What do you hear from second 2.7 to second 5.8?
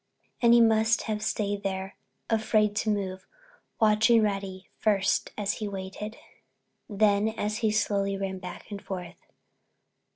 to move—watching Reddy, first as he